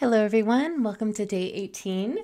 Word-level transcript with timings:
Hello, 0.00 0.22
everyone. 0.24 0.84
Welcome 0.84 1.12
to 1.14 1.26
day 1.26 1.52
18 1.52 2.18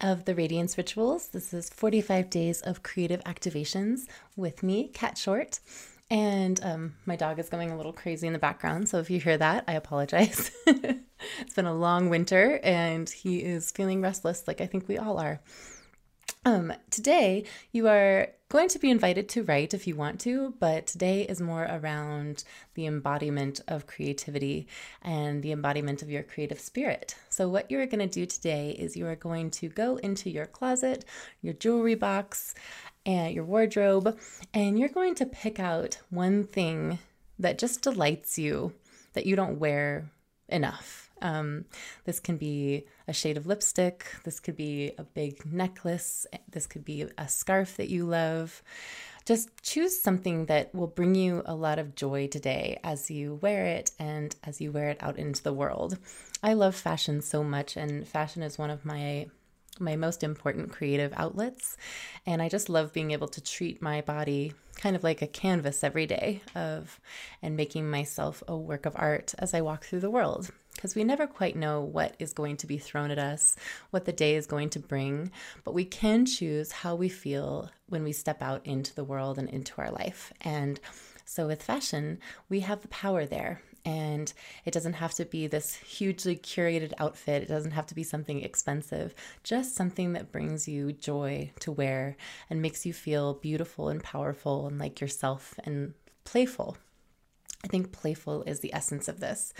of 0.00 0.26
the 0.26 0.34
Radiance 0.36 0.78
Rituals. 0.78 1.26
This 1.26 1.52
is 1.52 1.68
45 1.68 2.30
days 2.30 2.60
of 2.62 2.84
creative 2.84 3.20
activations 3.24 4.06
with 4.36 4.62
me, 4.62 4.90
Cat 4.94 5.18
Short. 5.18 5.58
And 6.08 6.62
um, 6.62 6.94
my 7.04 7.16
dog 7.16 7.40
is 7.40 7.48
going 7.48 7.72
a 7.72 7.76
little 7.76 7.92
crazy 7.92 8.28
in 8.28 8.32
the 8.32 8.38
background. 8.38 8.88
So 8.88 8.98
if 8.98 9.10
you 9.10 9.18
hear 9.18 9.36
that, 9.38 9.64
I 9.66 9.72
apologize. 9.72 10.52
it's 10.68 11.54
been 11.56 11.66
a 11.66 11.74
long 11.74 12.10
winter 12.10 12.60
and 12.62 13.10
he 13.10 13.38
is 13.38 13.72
feeling 13.72 14.00
restless, 14.00 14.46
like 14.46 14.60
I 14.60 14.66
think 14.66 14.86
we 14.86 14.96
all 14.96 15.18
are. 15.18 15.40
Um, 16.46 16.72
today, 16.90 17.42
you 17.72 17.88
are 17.88 18.28
going 18.50 18.68
to 18.68 18.78
be 18.78 18.88
invited 18.88 19.28
to 19.30 19.42
write 19.42 19.74
if 19.74 19.88
you 19.88 19.96
want 19.96 20.20
to, 20.20 20.54
but 20.60 20.86
today 20.86 21.22
is 21.22 21.40
more 21.40 21.64
around 21.68 22.44
the 22.74 22.86
embodiment 22.86 23.60
of 23.66 23.88
creativity 23.88 24.68
and 25.02 25.42
the 25.42 25.50
embodiment 25.50 26.02
of 26.02 26.08
your 26.08 26.22
creative 26.22 26.60
spirit. 26.60 27.16
So, 27.30 27.48
what 27.48 27.68
you're 27.68 27.86
going 27.86 27.98
to 27.98 28.20
do 28.20 28.26
today 28.26 28.76
is 28.78 28.96
you 28.96 29.08
are 29.08 29.16
going 29.16 29.50
to 29.50 29.68
go 29.68 29.96
into 29.96 30.30
your 30.30 30.46
closet, 30.46 31.04
your 31.42 31.54
jewelry 31.54 31.96
box, 31.96 32.54
and 33.04 33.34
your 33.34 33.44
wardrobe, 33.44 34.16
and 34.54 34.78
you're 34.78 34.88
going 34.88 35.16
to 35.16 35.26
pick 35.26 35.58
out 35.58 35.98
one 36.10 36.44
thing 36.44 37.00
that 37.40 37.58
just 37.58 37.82
delights 37.82 38.38
you 38.38 38.72
that 39.14 39.26
you 39.26 39.34
don't 39.34 39.58
wear 39.58 40.12
enough 40.48 41.05
um, 41.22 41.64
this 42.04 42.20
can 42.20 42.36
be 42.36 42.84
a 43.08 43.12
shade 43.12 43.36
of 43.36 43.46
lipstick. 43.46 44.06
This 44.24 44.40
could 44.40 44.56
be 44.56 44.92
a 44.98 45.04
big 45.04 45.44
necklace. 45.50 46.26
This 46.50 46.66
could 46.66 46.84
be 46.84 47.06
a 47.16 47.28
scarf 47.28 47.76
that 47.76 47.88
you 47.88 48.04
love. 48.04 48.62
Just 49.24 49.62
choose 49.62 50.00
something 50.00 50.46
that 50.46 50.72
will 50.72 50.86
bring 50.86 51.16
you 51.16 51.42
a 51.46 51.54
lot 51.54 51.80
of 51.80 51.96
joy 51.96 52.28
today 52.28 52.78
as 52.84 53.10
you 53.10 53.34
wear 53.42 53.66
it 53.66 53.90
and 53.98 54.36
as 54.44 54.60
you 54.60 54.70
wear 54.70 54.90
it 54.90 55.02
out 55.02 55.18
into 55.18 55.42
the 55.42 55.52
world. 55.52 55.98
I 56.42 56.52
love 56.52 56.76
fashion 56.76 57.20
so 57.22 57.42
much, 57.42 57.76
and 57.76 58.06
fashion 58.06 58.42
is 58.42 58.58
one 58.58 58.70
of 58.70 58.84
my 58.84 59.26
my 59.78 59.96
most 59.96 60.22
important 60.22 60.72
creative 60.72 61.12
outlets. 61.16 61.76
And 62.24 62.40
I 62.40 62.48
just 62.48 62.70
love 62.70 62.94
being 62.94 63.10
able 63.10 63.28
to 63.28 63.42
treat 63.42 63.82
my 63.82 64.00
body 64.00 64.54
kind 64.76 64.96
of 64.96 65.04
like 65.04 65.22
a 65.22 65.26
canvas 65.26 65.82
every 65.82 66.06
day 66.06 66.42
of 66.54 67.00
and 67.42 67.56
making 67.56 67.90
myself 67.90 68.42
a 68.46 68.56
work 68.56 68.86
of 68.86 68.94
art 68.96 69.34
as 69.38 69.54
I 69.54 69.60
walk 69.60 69.84
through 69.84 70.00
the 70.00 70.10
world 70.10 70.50
because 70.76 70.94
we 70.94 71.04
never 71.04 71.26
quite 71.26 71.56
know 71.56 71.80
what 71.80 72.14
is 72.18 72.32
going 72.32 72.56
to 72.58 72.66
be 72.66 72.78
thrown 72.78 73.10
at 73.10 73.18
us, 73.18 73.56
what 73.90 74.04
the 74.04 74.12
day 74.12 74.36
is 74.36 74.46
going 74.46 74.70
to 74.70 74.78
bring, 74.78 75.30
but 75.64 75.74
we 75.74 75.84
can 75.84 76.24
choose 76.26 76.70
how 76.70 76.94
we 76.94 77.08
feel 77.08 77.70
when 77.88 78.04
we 78.04 78.12
step 78.12 78.42
out 78.42 78.64
into 78.64 78.94
the 78.94 79.04
world 79.04 79.38
and 79.38 79.48
into 79.48 79.74
our 79.78 79.90
life. 79.90 80.32
And 80.42 80.78
so 81.24 81.46
with 81.48 81.62
fashion, 81.62 82.18
we 82.48 82.60
have 82.60 82.82
the 82.82 82.88
power 82.88 83.26
there. 83.26 83.60
And 83.84 84.32
it 84.64 84.72
doesn't 84.72 84.94
have 84.94 85.14
to 85.14 85.24
be 85.24 85.46
this 85.46 85.76
hugely 85.76 86.36
curated 86.36 86.92
outfit. 86.98 87.44
It 87.44 87.48
doesn't 87.48 87.70
have 87.70 87.86
to 87.86 87.94
be 87.94 88.02
something 88.02 88.42
expensive, 88.42 89.14
just 89.44 89.76
something 89.76 90.12
that 90.14 90.32
brings 90.32 90.66
you 90.66 90.92
joy 90.92 91.52
to 91.60 91.70
wear 91.70 92.16
and 92.50 92.60
makes 92.60 92.84
you 92.84 92.92
feel 92.92 93.34
beautiful 93.34 93.88
and 93.88 94.02
powerful 94.02 94.66
and 94.66 94.78
like 94.80 95.00
yourself 95.00 95.54
and 95.62 95.94
playful. 96.24 96.76
I 97.66 97.68
think 97.68 97.90
playful 97.90 98.44
is 98.44 98.60
the 98.60 98.72
essence 98.72 99.08
of 99.08 99.18
this. 99.18 99.52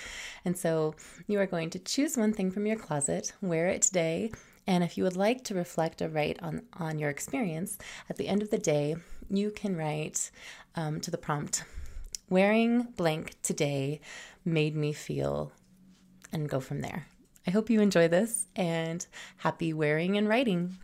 And 0.45 0.57
so 0.57 0.95
you 1.27 1.41
are 1.41 1.47
going 1.47 1.71
to 1.71 1.81
choose 1.81 2.17
one 2.17 2.33
thing 2.33 2.53
from 2.53 2.65
your 2.65 2.77
closet, 2.77 3.33
wear 3.43 3.67
it 3.67 3.83
today, 3.83 4.31
and 4.65 4.85
if 4.85 4.97
you 4.97 5.03
would 5.03 5.17
like 5.17 5.43
to 5.45 5.55
reflect 5.55 6.01
or 6.01 6.09
write 6.09 6.41
on, 6.41 6.63
on 6.79 7.01
your 7.01 7.11
experience, 7.11 7.79
at 8.09 8.17
the 8.17 8.29
end 8.29 8.43
of 8.43 8.51
the 8.51 8.59
day, 8.59 8.95
you 9.29 9.51
can 9.51 9.77
write 9.77 10.31
um, 10.77 11.01
to 11.01 11.11
the 11.11 11.19
prompt 11.19 11.65
Wearing 12.29 12.83
blank 12.97 13.41
today 13.43 14.01
made 14.45 14.75
me 14.75 14.93
feel, 14.93 15.53
and 16.33 16.49
go 16.49 16.59
from 16.59 16.81
there. 16.81 17.07
I 17.47 17.53
hope 17.53 17.71
you 17.71 17.81
enjoy 17.81 18.09
this 18.09 18.49
and 18.57 19.07
happy 19.37 19.73
wearing 19.73 20.17
and 20.17 20.29
writing. 20.29 20.77